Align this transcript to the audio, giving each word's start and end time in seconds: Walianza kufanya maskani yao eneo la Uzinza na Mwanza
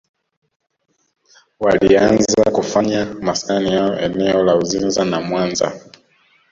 Walianza 1.59 2.43
kufanya 2.51 3.05
maskani 3.05 3.73
yao 3.73 3.99
eneo 3.99 4.43
la 4.43 4.55
Uzinza 4.55 5.05
na 5.05 5.21
Mwanza 5.21 5.81